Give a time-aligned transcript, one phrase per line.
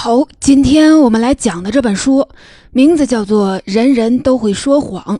[0.00, 2.28] 好，今天我们来讲的这本书
[2.70, 5.16] 名字叫做《人人都会说谎》。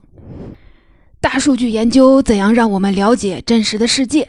[1.21, 4.29] 大数据研究怎样让我们了解真实的世界？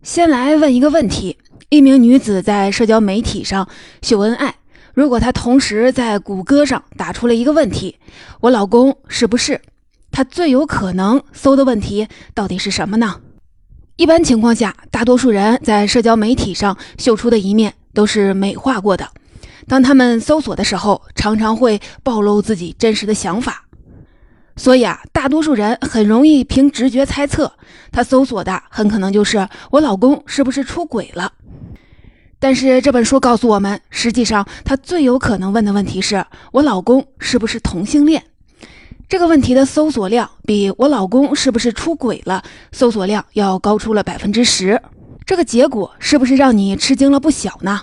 [0.00, 1.38] 先来问一个问题：
[1.70, 3.68] 一名女子在社交媒体上
[4.00, 4.54] 秀恩爱，
[4.94, 7.96] 如果她同时在谷歌上打出了一个问题
[8.42, 9.60] “我老公是不是”，
[10.12, 13.16] 她最有可能搜的问题到底是什么呢？
[13.96, 19.08] 一般情况下，大多数人在社交媒体上秀出的一面都是美化过的。
[19.68, 23.64] 当他们搜索的时候，常常会暴露自己真实的想法，
[24.56, 27.52] 所以啊，大多数人很容易凭直觉猜测，
[27.92, 31.32] 他搜索的很可能就是我老公是不是出轨了。
[32.40, 38.22] 但是这本书告诉我们，实际上他最有可能问的问题是我老公是不是同性恋。
[39.08, 44.80] 这个问题的搜索量比我老公是不是出轨了搜索量要高出了百分之十。
[45.26, 47.82] 这个结果是不是让你吃惊了不小呢？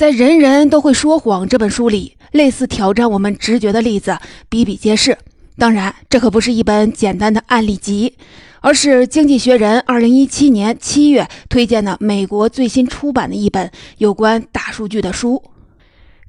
[0.00, 4.16] 在《人人都会说谎》这本书里，类似挑战我们直觉的例子
[4.48, 5.18] 比比皆是。
[5.58, 8.14] 当然，这可不是一本简单的案例集，
[8.62, 15.42] 而是《经济学人》2017年7月推荐的美国最新出版的一本有关大数据的书。《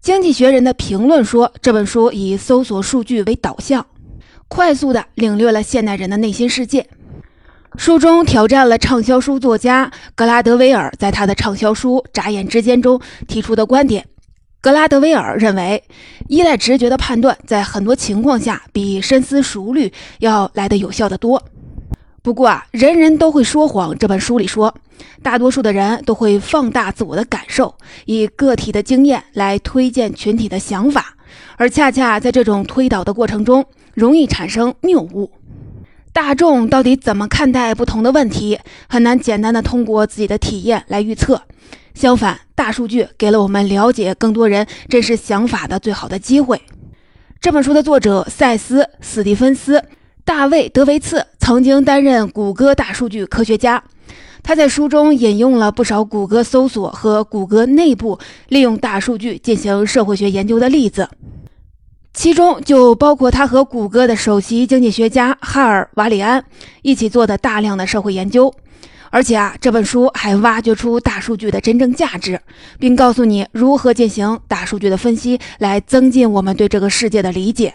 [0.01, 3.85] 经济学人》的评论说，这本书以搜索数据为导向，
[4.49, 6.85] 快速地领略了现代人的内心世界。
[7.77, 14.05] 书中挑战了畅销书作家格拉德威尔在他的畅销书《眨眼之间》中提出的观点。
[14.59, 15.81] 格拉德威尔认为，
[16.27, 21.41] 依赖直觉的判断在很多情况下比深思熟虑要来得有效得多。
[22.21, 23.97] 不过啊，人人都会说谎。
[23.97, 24.75] 这本书里说，
[25.23, 27.73] 大多数的人都会放大自我的感受，
[28.05, 31.15] 以个体的经验来推荐群体的想法，
[31.55, 35.31] 而恰恰在这种推导的过程中，容易产生谬误。
[36.13, 38.59] 大众到底怎么看待不同的问题，
[38.89, 41.41] 很难简单的通过自己的体验来预测。
[41.93, 46.61] 相反，大数据给了我们了解更多人真实想法的最好的机会。
[47.39, 49.79] 这本书的作者塞斯·史蒂芬斯·
[50.25, 53.81] 大卫·德维茨曾经担任谷歌大数据科学家，
[54.43, 58.19] 他在书中引用了不少谷歌搜索和谷歌内部
[58.49, 61.07] 利用大数据进行社会学研究的例子。
[62.13, 66.43] 其中就包括他和谷歌的首席经济学家哈尔·瓦里安
[66.81, 68.53] 一起做的大量的社会研究，
[69.09, 72.39] 而且啊，这本书还挖掘出大数据的真正价值，
[72.77, 77.73] 并告诉你如何进行大数据的分析，来增进我们对这个世界的理解。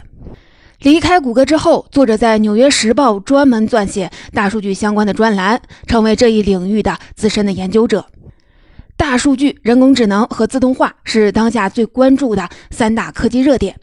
[0.81, 8.05] 离开谷歌之后，作者在《纽约时报》专门撰写大数据相关的专栏，成为这一领域的资深的研究者。
[8.99, 13.75] 大数据、人工智能和自动化是当下最关注的三大科技热点。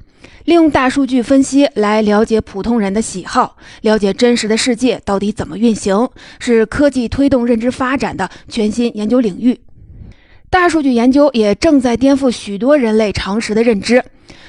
[0.45, 6.09] 利用大数据分析来了解普通人的喜好，了解真实的世界到底怎么运行，
[6.39, 9.59] 是科技推动认知发展的全新研究领域。
[10.49, 14.03] 大数据研究也正在颠覆许多人类常识的认知。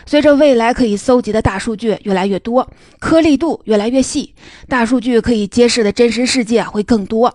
[0.07, 2.69] 随着未来可以搜集的大数据越来越多，
[2.99, 4.35] 颗粒度越来越细，
[4.69, 7.35] 大数据可以揭示的真实世界会更多。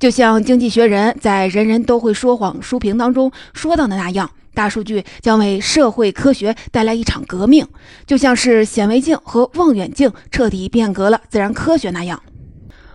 [0.00, 4.30] 就像《经济学人》在《人人都会说谎》书评当中说到的那样。
[4.58, 7.64] 大数据将为社会科学带来一场革命，
[8.08, 12.20] 就像是显微镜和望远镜彻底变革了自然科学那样。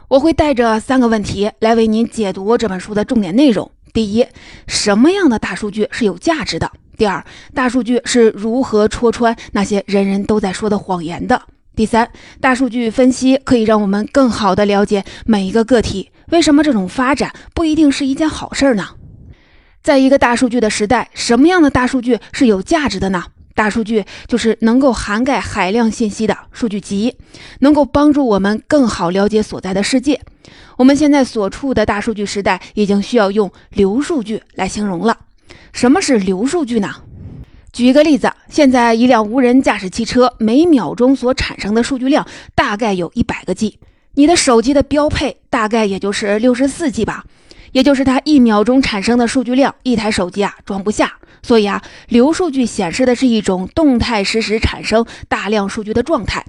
[0.10, 4.28] 我会带着三个问题来为您解读这本书的重点内容：第一，
[4.68, 6.70] 什么样的大数据是有价值的？
[6.98, 11.44] 第二，大数据是如何戳穿那些人人都在说的谎言的？
[11.78, 16.12] 第三，大数据分析可以让我们更好地了解每一个个体。
[16.28, 18.86] 为什么这种发展不一定是一件好事呢？
[19.84, 23.26] 在一个大数据的时代，什么样的大数据是有价值的呢？
[23.54, 27.18] 大数据就是能够涵盖海量信息的数据集，
[27.60, 30.22] 能够帮助我们更好了解所在的世界。
[30.78, 35.18] 我们现在所处的大数据时代，已经需要用流数据来形容了。
[35.74, 36.96] 什么是流数据呢？
[37.74, 43.78] 举一个例子，现在一辆无人驾驶汽车每秒钟所产生的数据量大概有一百个 G，
[44.14, 47.26] 你的手机的标配大概也就是六十四 G 吧。
[47.74, 51.12] 也就是它一秒钟产生的数据量，一台手机啊装不下。
[51.42, 56.46] 所以啊，流数据显示的是一种动态实时产生大量数据的状态。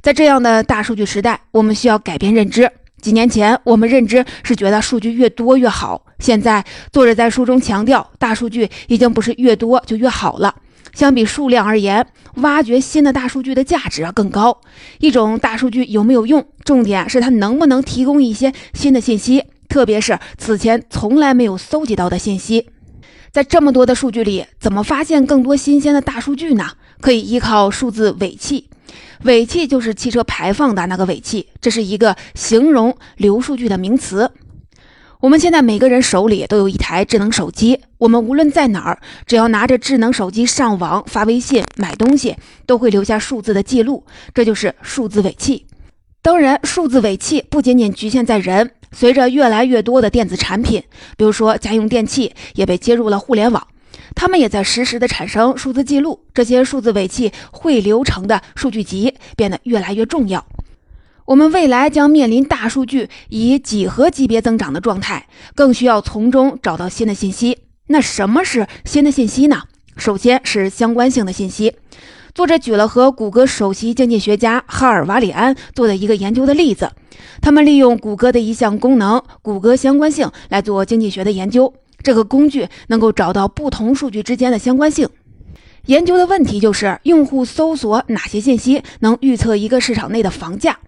[0.00, 2.68] 在这样的大数据时代，我们需要改变认知。
[3.00, 6.04] 几年前，我们认知是觉得数据越多越好。
[6.18, 10.54] 现在，作者在书中强调，大数据已经不是越多就越好了。
[10.92, 14.60] 相比数量而言，挖掘新的大数据的价值啊更高。
[14.98, 19.44] 一种大数据有没有用，重点是它能不能提供一些新的信息。
[19.72, 22.68] 特别是此前从来没有搜集到的信息，
[23.30, 26.72] 在这么多的数据里，怎么发现更多新鲜的大数据呢？
[27.00, 28.68] 可以依靠数字尾气，
[29.22, 34.30] 尾气就是汽车排放的那个尾气，这是一个形容流数据的名词。
[35.20, 42.36] 我们现在每个人手里都有一台智能手机，我们无论在哪儿，只要拿着智能手机上网、发微信、买东西，
[42.66, 44.04] 都会留下数字的记录，
[44.34, 45.64] 这就是数字尾气。
[46.20, 50.82] 当然，数字尾气不仅仅局限在人，随着越来越多的电子产品，
[51.16, 53.66] 比如说家用电器，也被接入了互联网，
[54.14, 56.20] 它们也在实时的产生数字记录。
[56.34, 60.46] 这些数字尾气汇流成的数据集变得越来越重要。
[61.24, 67.58] 我们未来将面临大数据以几何级别增长的状态，更需要从中找到新的信息。
[67.86, 69.62] 那什么是新的信息呢？
[69.96, 71.76] 首先是相关性的信息。
[72.34, 76.90] 作者举了和谷歌首席经济学家哈尔瓦里安做的一个研究的例子。
[77.42, 81.74] 他们利用谷歌的一项功能——谷歌相关性来做经济学的研究。
[82.02, 85.06] 这个工具能够找到不同数据之间的相关性。
[85.86, 90.78] 研究的问题就是：用户搜索哪些信息能预测一个市场内的房价？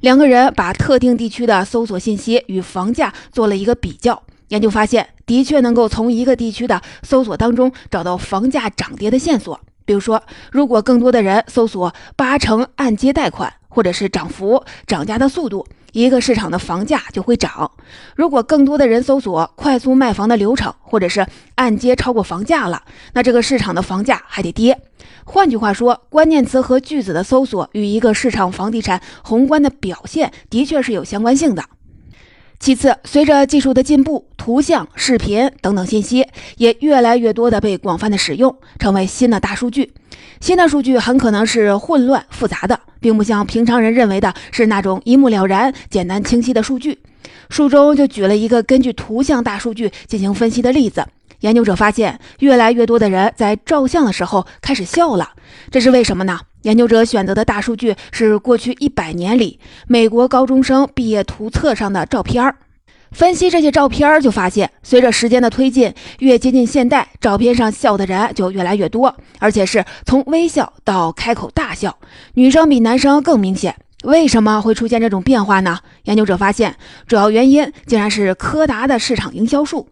[0.00, 9.60] 两个人把特定地区的搜索信息与房价做了一个比较，研究发现，的确能够从一个地区的搜索当中找到房价涨跌的线索。
[9.90, 10.22] 比如说，
[10.52, 17.68] 如果更多的人搜索八成按揭贷款，或者是涨幅、涨价的速度，一个市场的房价就会涨；
[18.14, 21.26] 如果更多的人搜索快速卖房的流程，或者是
[21.56, 22.84] 按揭超过房价了，
[23.14, 24.80] 那这个市场的房价还得跌。
[25.24, 31.64] 换句话说，关键词和句子的搜索与一个市场房地产宏观的表现的确是有相关性的。
[32.60, 36.26] 其次，随着技术的进步，图像、视频等等信息
[36.58, 39.94] 也越来越多的被广泛的使用，成为新的大数据。
[40.42, 46.98] 新的数据很可能是混乱复杂的，并不像平常人认为的是那种一目了然、简单清晰的数据。
[47.48, 51.06] 书中就举了一个根据图像大数据进行分析的例子。
[51.40, 55.30] 研究者发现，越来越多的人在照相的时候开始笑了，
[55.70, 56.38] 这是为什么呢？
[56.62, 62.56] 研究者选择的大数据是过去一百年里美国高中生毕业图册上的照片儿。
[63.12, 71.98] 分析这些照片儿，就发现，随着时间的推进，越接近现代，照片上笑的人就越来越多，而且是从微笑到开口大笑，
[72.34, 73.74] 女生比男生更明显。
[74.04, 75.80] 为什么会出现这种变化呢？
[76.04, 76.76] 研究者发现，
[77.08, 79.88] 主要原因竟然是柯达的市场营销术。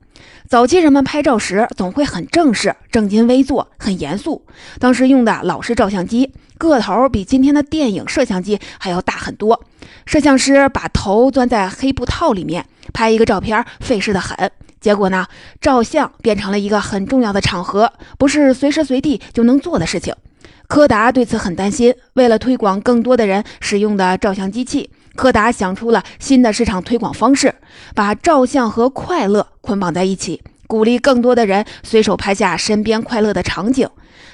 [0.49, 4.47] 早期人们拍照时总会很正式、正襟危坐、很严肃。
[4.79, 9.62] 当时用的老式照相机，个头比今天的电影摄像机还要大很多。
[10.06, 14.50] 摄像师把头钻在黑布套里面拍一个照片，费事的很。
[14.81, 15.26] 结果呢，
[15.61, 20.15] 照相变成了一个很重要的场合，不是随时随地就能做的事情。
[20.67, 21.94] 柯达对此很担心。
[22.15, 24.91] 为了推广更多的人使用的照相机器。
[25.19, 27.56] 柯达想出了新的市场推广方式，
[27.93, 33.88] 把照相和快乐捆绑在一起，鼓励更多的人随手拍下身边快乐的场景。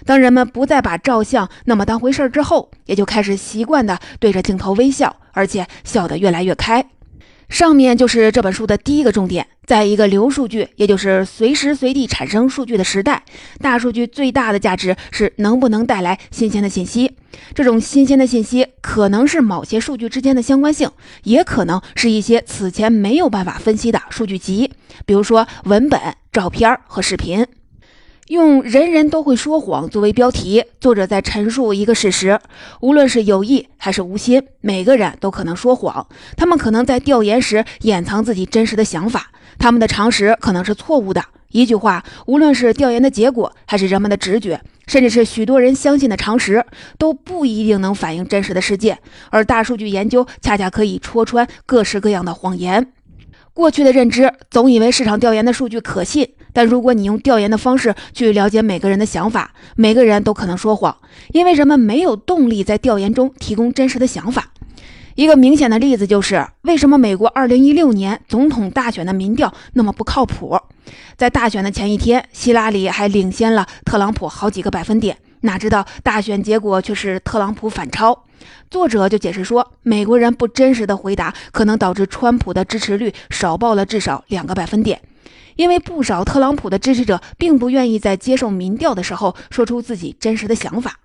[0.05, 6.85] 当人们不再把照相那么当回事儿之后，也就开始习惯的对着镜头微笑，而且笑得越来越开。
[7.49, 9.47] 上面就是这本书的第一个重点。
[9.67, 13.23] 在一个流数据，也就是随时随地产生数据的时代，
[13.61, 17.13] 大数据最大的价值是能不能带来新鲜的信息。
[17.55, 20.91] 这种新鲜的信息可能是某些数据之间的相关性，
[21.23, 24.71] 也可能是一些此前没有办法分析的数据集，
[25.07, 25.99] 比如说文本、
[26.31, 27.47] 照片和视频。
[28.29, 32.41] 用“人人都会说谎”作为标题，作者在陈述一个事实：
[32.81, 36.07] 无论是有意还是无心，每个人都可能说谎。
[36.35, 41.23] 他们可能在调研时掩藏自己真实的想法，他们的常识可能是错误的。
[41.51, 46.65] 一句话，无论是调研的结果，还是人们的直觉，甚至是许多人相信的常识，
[46.97, 48.97] 都不一定能反映真实的世界。
[49.29, 52.91] 而大数据研究恰恰可以戳穿各式各样的谎言。
[53.55, 56.29] 过去的认知总以为市场调研的数据可信。
[56.53, 60.97] 但如果你用调研的方式去了解每个人的想法，每个人都可能说谎，
[61.33, 64.53] 因为人们没有动力在调研中提供真实的想法。
[65.17, 70.59] 一个明显的例子就是，为什么美国2016年总统大选的民调那么不靠谱？
[71.17, 78.25] 在大选的前一天，希拉里还领先了特朗普好几个百分点，哪知道大选结果却是特朗普反超。
[78.71, 85.01] 作者就解释说，美国人不真实的回答可能导致川普的支持率少报了至少两个百分点。
[85.57, 90.99] 因为不少特朗普的支持者并不愿意在接受民调的时候说出自己真实的想法。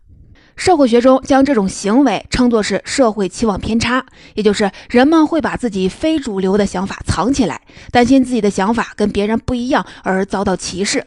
[0.56, 11.06] 社会学中将这种行为称作是社会期望偏差，也就是人们会把自己非主流的想法藏起来，担心自己的想法跟别人不一样而遭到歧视。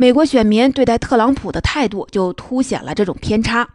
[0.00, 3.68] 美国选民对待特朗普的态度就凸显了这种偏差。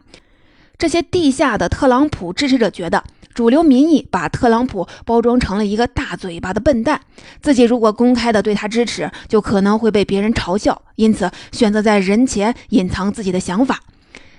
[0.76, 3.04] 这些地下的特朗普支持者觉得。
[3.32, 7.02] 主流民意把特朗普包装成了一个大嘴巴的笨蛋，
[7.42, 13.80] 自己如果公开的对他支持，就可能会被别人嘲笑，因此选择在人前隐藏自己的想法。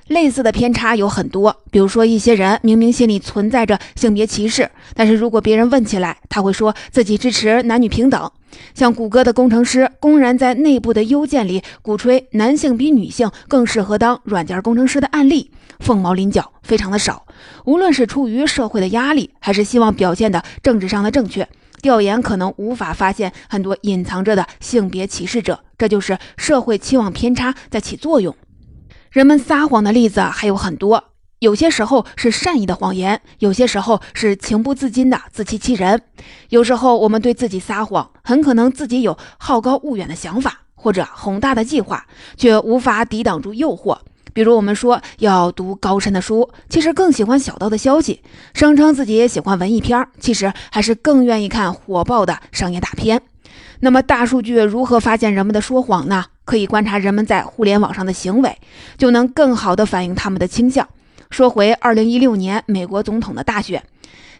[0.08, 8.30] 类似的偏差有很多，比如说一些人明明心里存在着性别歧视，但是如果别人问起来，他会说自己支持男女平等。
[8.74, 17.26] 像谷歌的工程师公然在内部的邮件里鼓吹男性比女性更适合当软件工程师的案例，凤毛麟角，非常的少。
[17.66, 21.48] 无论是出于社会的压力，还是希望表现的政治上的正确，
[21.82, 25.60] 调研可能无法发现很多隐藏着的性别歧视者。
[25.78, 28.36] 这就是社会期望偏差在起作用。
[29.12, 31.04] 人们撒谎的例子还有很多。
[31.40, 36.02] 有些时候是善意的谎言，有些时候是情不自禁的自欺欺人。
[36.50, 43.96] 有时候我们对自己撒谎，很可能自己有好高骛远的想法或者宏大的计划，却无法抵挡住诱惑。
[44.34, 48.20] 比如我们说要读高深的书，其实更喜欢小道的消息；
[48.56, 53.22] 声称自己也喜欢文艺片，其实还是更愿意看火爆的商业大片。
[53.82, 56.26] 那么大数据如何发现人们的说谎呢？
[56.46, 58.58] 可以观察人们在互联网上的行为，
[58.98, 60.88] 就能更好地反映他们的倾向。
[61.30, 63.84] 说回二零一六年美国总统的大选，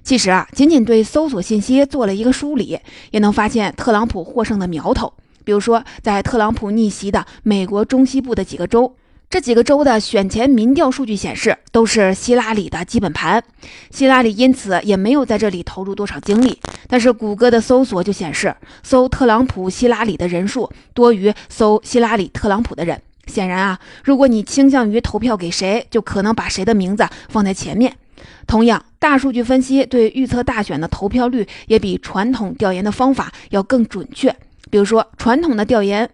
[0.04, 2.80] 其实啊，仅仅对搜索信息做了一个梳理，
[3.12, 5.14] 也能发现特朗普获胜的苗头。
[5.44, 8.96] 比如说，在特朗普逆袭的美国中西部的几个州，
[9.30, 13.44] 这几个州的选前民调数据显示，都是希拉里的基本盘。
[13.90, 16.60] 希拉里因此也没有在这里投入多少精力。
[16.88, 23.02] 但是谷歌的搜索就显示，搜特朗普、希拉里的人数多于搜希拉里、特朗普的人。
[23.28, 27.94] 显然啊，如果你倾向于投票给谁，就可能把谁的名字放在前面。
[28.48, 34.36] 同样，大数据分析对预测大选的投票率也比传统调研的方法要更准确。
[34.72, 36.10] 比如说，传统的调研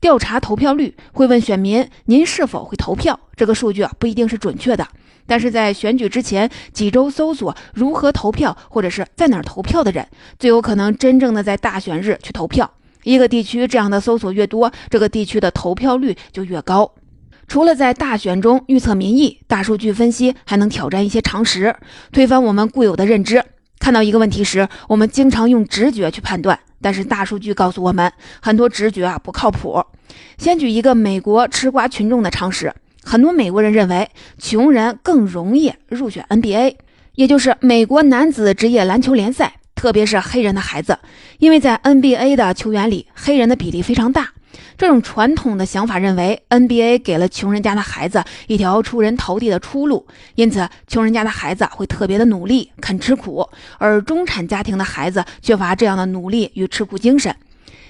[0.00, 4.86] 调查投票率会问选民您是否会投票，这个数据啊不一定是准确的。
[5.26, 10.06] 但是在选举之前几周搜索如何投票或者是在哪儿投票的人，
[10.38, 12.68] 最有可能真正的在大选日去投票。
[13.04, 16.92] 一个地区这样的搜索越多，这个地区的投票率就越高。
[17.48, 21.74] 除了在大选中预测民意，大数据分析还能挑战一些常识，
[22.10, 23.44] 推翻我们固有的认知。
[23.78, 29.84] 看到一个问题时，我们经常用直觉去判断，但是大数据告诉我们，很多直觉啊不靠谱。
[30.38, 36.76] 先举一个美国吃瓜群众的常识：很多美国人认为穷人更容易入选 NBA，
[37.16, 39.54] 也就是美国男子职业篮球联赛。
[39.82, 40.96] 特别是黑人的孩子，
[41.40, 44.28] 因为在 NBA 的球员里，黑人的比例非常大。
[44.78, 53.44] 这种传统的想法认为，NBA 给了穷人家的孩子一条出人头地的出路，因此穷人家的孩子会特别的努力，肯吃苦，
[53.78, 57.34] 而中产家庭的孩子缺乏这样的努力与吃苦精神。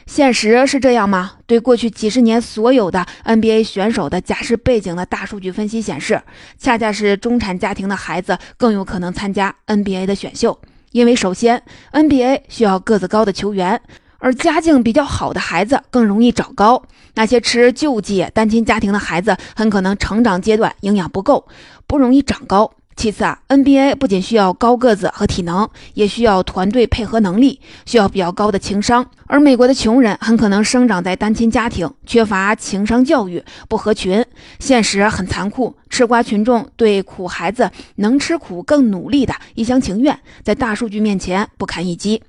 [0.06, 1.32] 现实是这样吗？
[1.46, 6.22] 对过去几十年所有的 NBA 选手的假设背景的大数据分析显示，
[6.56, 10.58] 恰恰是中产家庭的孩子更有可能参加 NBA 的选秀。
[10.92, 13.80] 因为首先，NBA 需要个子高的球员，
[14.18, 16.82] 而家境比较好的孩子更容易长高。
[17.14, 21.46] 那些吃救济单亲家庭的孩子，很可能成长阶段营养不够，
[21.86, 22.70] 不容易长高。
[23.02, 29.04] 其次啊，NBA 不仅需要高个子和体能，也需要团队配合能力，需要比较高的情商。
[29.26, 34.24] 而美国的穷人很可能生长在单亲家庭，缺乏情商教育，不合群。
[34.60, 42.22] 现实很残酷，吃瓜群众对苦孩子能吃苦、更努力的一厢情愿，在大数据面前不堪一击。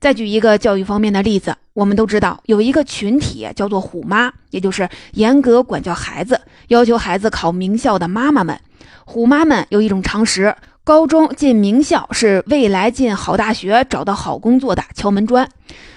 [0.00, 8.58] 再举一个教育方面的例子，我们都知道有一个群体叫做“虎妈”，也就是严格管教孩子、要求孩子考名校的妈妈们。
[9.04, 10.54] 虎妈们有一种常识：
[10.84, 15.48] 高中进名校是未来进好大学、找到好工作的敲门砖。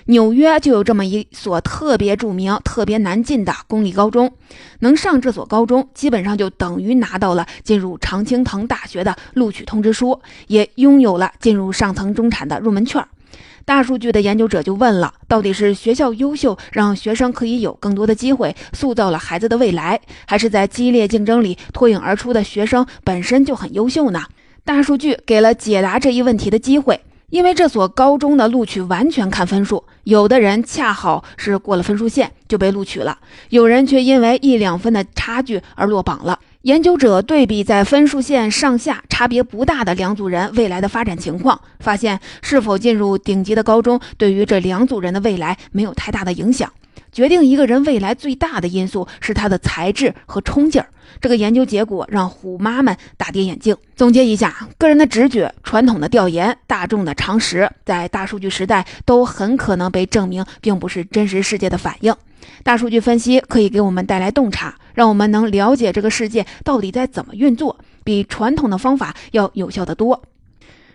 [0.06, 4.34] 纽约就有这么一所特别著名、特别难进的公立高中，
[4.80, 13.06] 能上这所高中，基本上就等于拿到了进入常青藤大学的录取通知书，也拥有了进入上层中产的入门券。
[13.72, 19.98] 大数据的研究者就问了：到底是学校优秀，让学生可以有更多的机会，塑造了孩子的未来，
[20.28, 24.24] 还是在激烈竞争里脱颖而出的学生本身就很优秀呢？
[24.66, 27.00] 大数据给了解答这一问题的机会，
[27.30, 33.20] 因为这所高中的录取完全看分数，有的人恰好是过了分数线就被录取了，
[33.52, 36.38] 有人却因为一两分的差距而落榜了。
[36.64, 46.72] 研究者对比在分数线上下差别不大的两组人未来的发展情况，发现是否进入顶级的高中对于这两组人的未来没有太大的影响。
[47.12, 50.88] 决定一个人未来最大的因素是他的才智和冲劲儿。
[51.20, 53.76] 这个研究结果让虎妈们大跌眼镜。
[53.96, 62.16] 总结一下，个人的直觉、传统的调研、大众的常识，在大数据时代都很可能被证明并不是真实世界的反应。
[62.64, 64.76] 大数据分析可以给我们带来洞察。
[64.94, 70.22] 让我们能了解这个世界到底在怎么运作，比传统的方法要有效得多。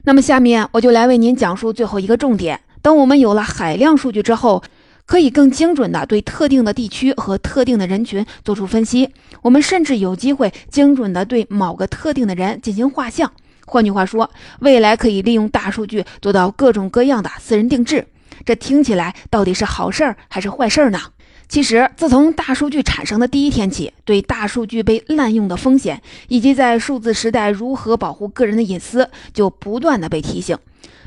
[0.05, 2.61] 那么，下面我就来为您讲述最后一个重点。
[2.83, 4.62] 当我们有了海量数据之后，
[5.07, 9.09] 可以更精准地对特定的地区和特定的人群做出分析。
[9.41, 13.33] 我们甚至有机会精准地对某个特定的人进行画像。
[13.67, 18.07] 换句话说，未来可以利用大数据做到各种各样的私人定制。
[18.45, 21.00] 这听起来到底是好事儿还是坏事儿呢？
[21.49, 30.59] 其实，自从大数据产生的第一天起，对大数据被滥用的风险，以及在数字时代如何保护个人的隐私，就不断的被提醒。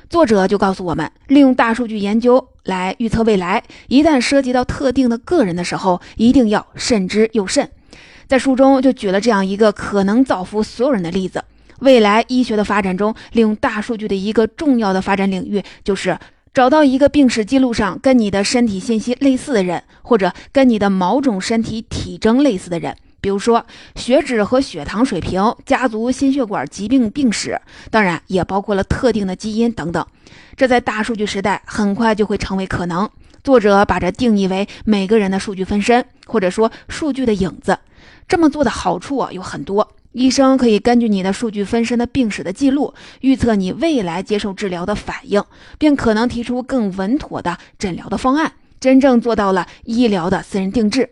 [0.10, 7.70] 作者就告诉我们，利用大数据研究来预测未来，一旦涉及到特定的个人的时候，一定要慎之又慎。
[8.26, 11.44] 在书中就举了这样一个可能造福所有人的例子：
[11.80, 16.18] 未来医学的发展中，利用大数据的一个重要的发展领域就是。
[16.60, 27.58] 找到一个病史记录上跟你的身体信息类似的人，或者跟你的某种身体体征类似的人，比如说血脂和血糖水平、家族心血管疾病病史，
[27.90, 30.06] 当然也包括了特定的基因等等。
[30.58, 33.10] 这在大数据时代很快就会成为可能。
[33.42, 37.80] 作者把这定义为每个人的数据分身，或者说数据的影子。
[38.28, 39.94] 这么做的好处啊有很多。
[40.12, 45.44] 医生可以根据你的数据分身的病史的记录，预测你未来接受治疗的反应，
[45.78, 51.10] 并可能提出更稳妥的诊疗的方案，真正做到了医疗的私人定制。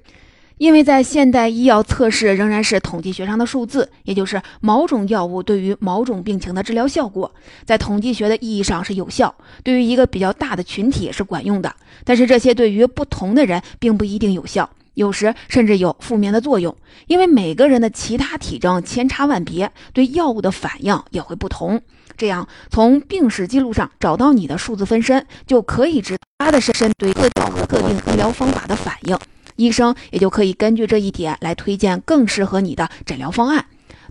[0.57, 7.31] 因为在现代医药测试仍然是统计学上的数字，也就是某种药物对于某种病情的治疗效果，
[7.63, 11.71] 在统计学的意义上是有效，对于一个比较大的群体是管用的。
[12.03, 14.67] 但是这些对于不同的人并不一定有效。
[14.97, 16.75] 有时甚至有负面的作用，
[17.05, 21.79] 因为每个人的其他体征千差万别，对药物的反应也会不同。
[22.17, 27.29] 这样，从病史记录上找到你的数字分身，就可以知道他的身身对特
[27.79, 29.15] 定医疗方法的反应。
[29.55, 33.65] 医生也就可以根据这一点来推荐更适合你的诊疗方案。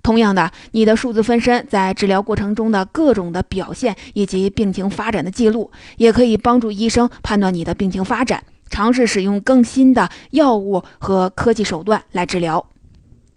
[0.04, 8.44] 同样的，你的数字分身在治疗过程中的各种的表现以及病情发展的记录，也可以帮助医生判断你的病情发展。
[8.68, 12.66] 尝试使用更新的药物和科技手段来治疗。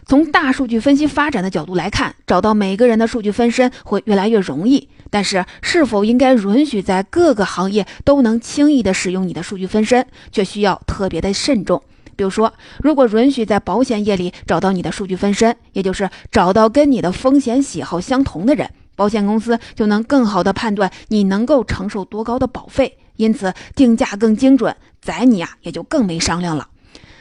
[0.06, 4.90] 从大数据分析发展的角度来看，找到每个人的数据分身会越来越容易。
[5.12, 11.82] 但是，是否应该允许在各个行业都能轻易的使用你的数据分身，却需要特别的慎重。
[12.16, 24.76] 比如说，如果允许在保险业里找到你的数据分身，也就是找到跟你的风险喜好相同的人，保险公司就能更好的判断你能够承受多高的保费，因此定价更精准。
[25.02, 26.68] 宰你呀，也就更没商量了。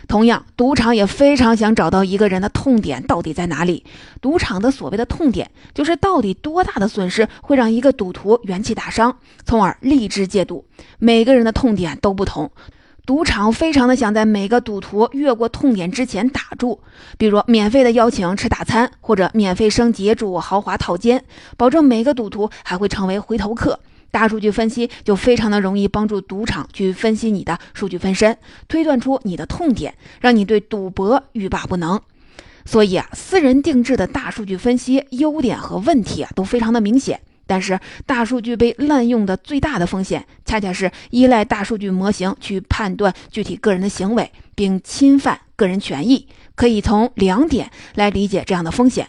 [0.07, 3.85] 同样，赌场也非常想找到一个人的痛点到底在哪里。
[4.23, 10.65] 赌场的所谓的痛点，就是到底多大的损失会让一个赌徒元气大伤，从而立志戒赌。
[10.99, 12.51] 每个人的痛点都不同，
[13.05, 16.81] 赌场非常的想在每个赌徒越过痛点之前打住，
[17.19, 21.23] 比如免费的邀请吃大餐，或者免费升级住豪华套间，
[21.59, 23.79] 保证每个赌徒还会成为回头客。
[24.11, 32.01] 大数据分析就非常的容易帮助赌场去分析你的数据分身，推断出你的痛点，让你对赌博欲罢不能。
[32.65, 37.21] 所以啊，私人定制的大数据分析优点和问题啊都非常的明显。
[37.47, 46.29] 但是大数据被滥用的最大的风险，恰恰是依赖大数据模型去判断具体个人的行为，并侵犯个人权益。
[46.55, 49.09] 可以从两点来理解这样的风险。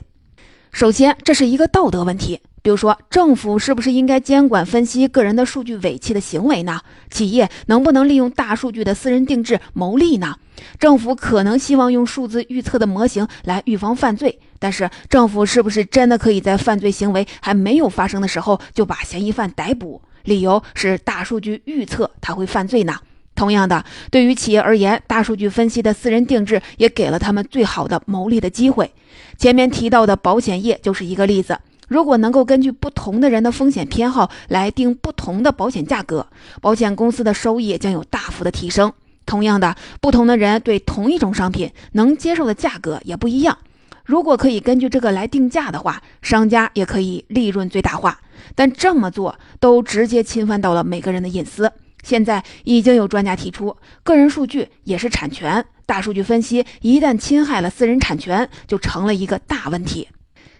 [0.71, 2.39] 首先，这是一个道德问题。
[2.61, 6.81] 比如说，政府是不是应该监管分析个人的数据尾气的行为呢？
[7.09, 10.35] 企业能不能利用大数据的私人定制牟利呢？
[10.77, 20.01] 政府可能希望用数字预测的模型来预防犯罪，但是政府是不是真的可以在犯罪行为还没有发生的时候就把嫌疑犯逮捕？
[20.23, 22.95] 理由是大数据预测他会犯罪呢？
[23.35, 28.93] 同样的，对于企业而言，大数据分析的私人定制也给了他们最好的牟利的机会。
[29.37, 31.57] 前面提到的保险业就是一个例子。
[31.89, 36.27] 如果能够根据不同的人的风险偏好来定不同的保险价格，
[36.61, 38.93] 保险公司的收益将有大幅的提升。
[39.25, 43.57] 同样的，不同的人对同一种商品能接受的价格也不一样。
[44.05, 48.19] 如果可以根据这个来定价的话，商家也可以利润最大化。
[48.55, 51.71] 但这么做都直接侵犯到了每个人的隐私。
[52.01, 60.07] 现在已经有专家提出，个人数据也是产权，大数据分析一旦侵害了私人产权，就成了一个大问题。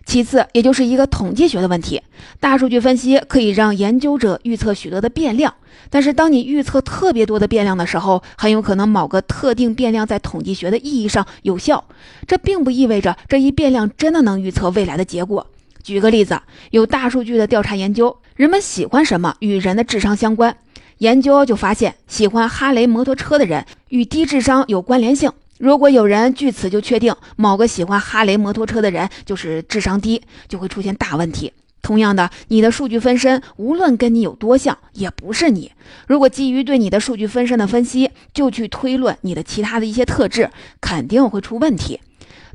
[0.05, 2.01] 其次，也就是一个统计学的问题。
[2.39, 5.53] 大数据分析可以让研究者预测许多的变量，
[5.91, 11.83] 但是当你预测特别多的变量的时候，很有可能某个特定变量在统计学的意义上有效，
[12.25, 15.45] 这并不意味着这一变量真的能预测未来的结果。
[15.83, 20.57] 举个例子，有大数据的调查研究，人们喜欢什么与人的智商相关。
[20.97, 25.31] 研究就发现，喜欢哈雷摩托车的人与低智商有关联性。
[25.59, 31.51] 如果有人据此就确定某个喜欢哈雷摩托车的人就是智商低，就会出现大问题。
[31.81, 35.69] 同样的，你的数据分身无论跟你有多像，也不是你。
[36.07, 41.99] 如果基于对你的数据分身的分析，就去推论你的其他的一些特质，肯定会出问题。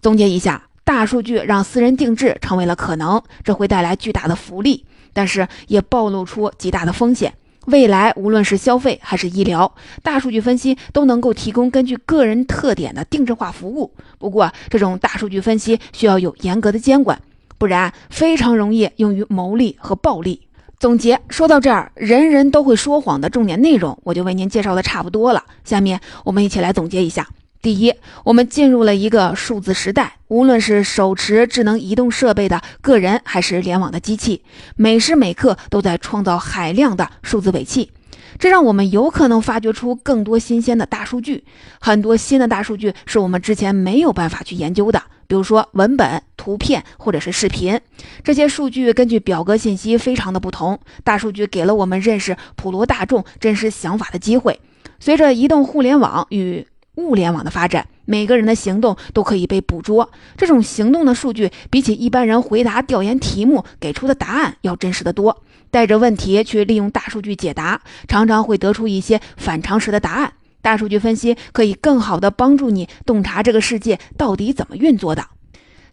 [0.00, 7.34] 总结一下，大数据让私人定制成为了可能，这会带来巨大的福利，但是也暴露出极大的风险。
[7.66, 13.90] 未来无论是消费还是医疗，大数据分析都能够提供根据个人特点的定制化服务。
[14.18, 17.20] 不过，这种大数据分析需要有严格的监管，
[17.58, 20.40] 不然非常容易用于牟利和暴利。
[20.78, 25.42] 总结说到这儿，人人都会说谎的重点内容，我就为您介绍的差不多了。
[25.64, 27.26] 下面我们一起来总结一下。
[27.64, 34.42] 第一，我们进入了一个数字时代，无论是手持智能移动设备的个人，还是联网的机器，
[34.76, 37.90] 每时每刻都在创造海量的数字尾气，
[38.38, 41.42] 这让我们有可能发掘出更多新鲜的大数据。
[41.80, 47.80] 很多新的大数据是我们之前没有办法去研究的，比如说文本、图片或者是视频，
[48.22, 50.78] 这些数据根据表格信息非常的不同。
[51.02, 54.60] 大数据给了我们认识普罗大众真实想法的机会。
[55.00, 60.10] 随着移动互联网与物联网的发展，每个人的行动都可以被捕捉。
[60.36, 65.42] 这种行动的数据，比起一般人回答调研题目给出的答案要真实的多。
[65.70, 70.34] 带着问题去利用大数据解答，常常会得出一些反常识的答案。
[70.62, 75.26] 大数据分析可以更好地帮助你洞察这个世界到底怎么运作的。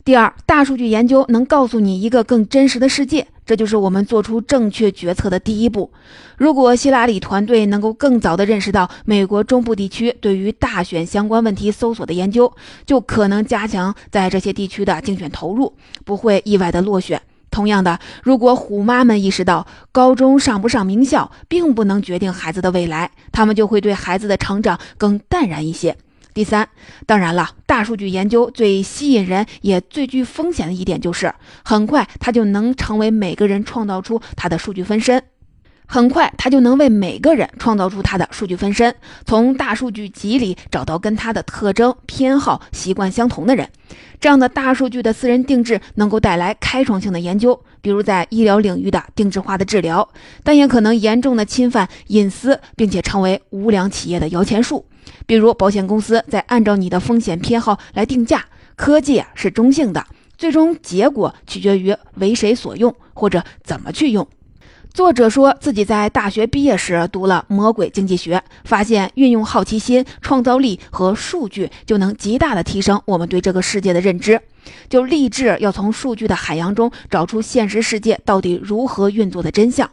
[0.03, 3.27] 第二，大数据研究能告诉你一个更真实的世界。
[3.45, 5.91] 这就是我们做出正确决策的第一步。
[6.37, 12.51] 如果希拉里团队能够更早地认识到美国中部地区对于大选相关问题搜索的研究，
[12.85, 17.21] 就可能加强在这些地区的竞选投入，不会意外的落选。
[17.51, 25.95] 同样的，如果虎妈们意识到高中上不上名校并不能决定孩子的未来，他们就会对孩子的成长更淡然一些。
[26.33, 26.67] 第三，
[27.05, 35.21] 当然了，大数据研究最吸引人也最具风险的一点就是，很快它就能成为每个人创造出他的数据分身，
[35.87, 43.67] 很快它就能为每个人创造出他的数据分身，从大数据集里找到跟他的特征、偏好、习惯相同的人。
[44.21, 50.07] 这样的大数据的私人定制能够带来开创性的研究，比如在医疗领域的定制化的治疗，
[50.43, 54.85] 但也可能严重的侵犯隐私，并且成为无良企业的摇钱树。
[55.31, 58.43] 比如，保险公司在按照你的风险偏好来定价。
[58.75, 60.05] 科技是中性的，
[60.37, 64.27] 最终结果取决于为谁所用或者怎么去用。
[64.93, 74.37] 作者说自己在大学毕业时读了《魔鬼经济学》，发现运用好奇心、创造力和数据就能极大的提升我们对这个世界的认知，
[74.89, 79.89] 就立志要从数据的海洋中找出现实世界到底如何运作的真相。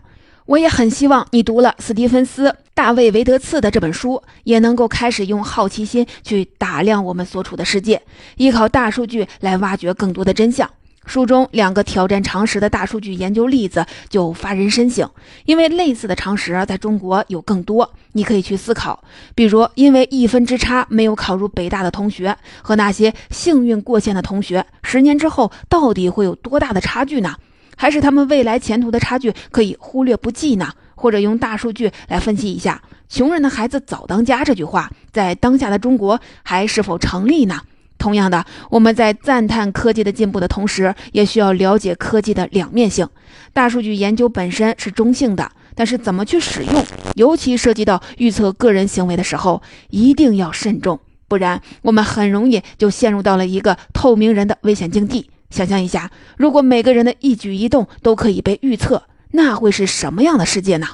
[0.46, 2.48] 我也很希望你读了斯蒂芬斯·
[2.78, 8.00] 大卫·维德茨的这本书，也能够开始用好奇心去打量我们所处的世界，
[8.36, 10.70] 依靠大数据来挖掘更多的真相。
[11.04, 15.10] 书中两个挑战常识的大数据研究例子就发人深省，
[15.44, 19.02] 因为类似的常识在中国有更多，你可以去思考。
[19.34, 27.34] 比如，因为一分之差没有考入北大的同学和那些幸运过线的同学，十年之后到底会有多大的差距呢？
[27.74, 30.72] 还是他们未来前途的差距可以忽略不计呢？
[30.98, 37.60] 或者用大数据来分析一下“穷人的孩子早当家”这句话在当下的中国还是否成立呢？
[37.96, 43.08] 同样的，我们在赞叹科技的进步的同时，也需要了解科技的两面性。
[43.52, 46.84] 大数据研究本身是中性的，但是怎么去使用，
[47.16, 55.28] 尤其涉及到预测个人行为的时候，一定要慎重，不然我们很容易就陷入到了一个透明人的危险境地。
[55.50, 60.86] 想象一下，如果每个人的一举一动都可以被预测，那会是什么样的世界呢？